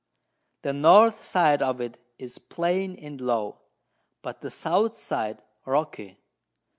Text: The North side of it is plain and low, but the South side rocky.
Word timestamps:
The 0.63 0.73
North 0.73 1.23
side 1.23 1.61
of 1.61 1.79
it 1.79 1.99
is 2.17 2.39
plain 2.39 2.95
and 2.95 3.21
low, 3.21 3.59
but 4.23 4.41
the 4.41 4.49
South 4.49 4.97
side 4.97 5.43
rocky. 5.63 6.17